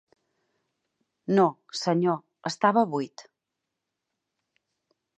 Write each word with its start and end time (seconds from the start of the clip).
No, 1.39 1.45
senyor, 1.81 2.19
estava 2.53 2.87
buit. 2.97 3.29